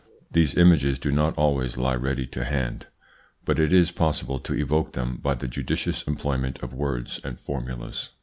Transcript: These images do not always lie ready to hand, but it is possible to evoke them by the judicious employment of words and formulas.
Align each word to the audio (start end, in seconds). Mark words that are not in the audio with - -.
These 0.31 0.55
images 0.55 0.97
do 0.97 1.11
not 1.11 1.37
always 1.37 1.77
lie 1.77 1.93
ready 1.93 2.25
to 2.25 2.43
hand, 2.43 2.87
but 3.45 3.59
it 3.59 3.71
is 3.71 3.91
possible 3.91 4.39
to 4.39 4.55
evoke 4.55 4.93
them 4.93 5.19
by 5.21 5.35
the 5.35 5.47
judicious 5.47 6.01
employment 6.07 6.57
of 6.63 6.73
words 6.73 7.19
and 7.23 7.39
formulas. 7.39 8.09